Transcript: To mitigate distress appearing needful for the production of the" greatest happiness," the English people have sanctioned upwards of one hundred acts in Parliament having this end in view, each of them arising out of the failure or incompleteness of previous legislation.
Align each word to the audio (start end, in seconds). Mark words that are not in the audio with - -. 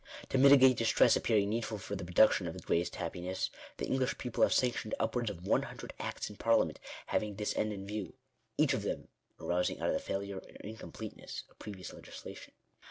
To 0.29 0.39
mitigate 0.39 0.77
distress 0.77 1.15
appearing 1.15 1.49
needful 1.51 1.77
for 1.77 1.95
the 1.95 2.03
production 2.03 2.47
of 2.47 2.55
the" 2.55 2.63
greatest 2.65 2.95
happiness," 2.95 3.51
the 3.77 3.85
English 3.85 4.17
people 4.17 4.41
have 4.41 4.51
sanctioned 4.51 4.95
upwards 4.99 5.29
of 5.29 5.45
one 5.45 5.61
hundred 5.61 5.93
acts 5.99 6.27
in 6.27 6.37
Parliament 6.37 6.79
having 7.05 7.35
this 7.35 7.55
end 7.55 7.71
in 7.71 7.85
view, 7.85 8.15
each 8.57 8.73
of 8.73 8.81
them 8.81 9.09
arising 9.39 9.79
out 9.79 9.89
of 9.89 9.93
the 9.93 9.99
failure 9.99 10.37
or 10.37 10.49
incompleteness 10.63 11.43
of 11.51 11.59
previous 11.59 11.93
legislation. 11.93 12.53